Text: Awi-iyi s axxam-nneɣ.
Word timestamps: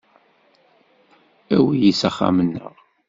Awi-iyi 1.55 1.93
s 1.99 2.01
axxam-nneɣ. 2.09 2.73